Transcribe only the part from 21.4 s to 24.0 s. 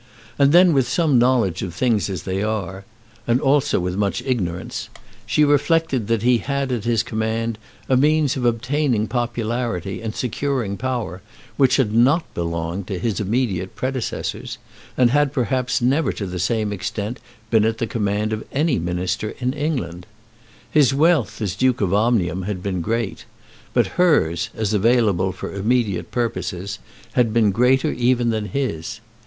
as Duke of Omnium had been great; but